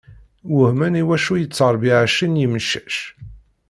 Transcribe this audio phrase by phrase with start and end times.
[0.55, 2.95] Wehmen iwacu yettṛebbi ɛecrin n yemcac.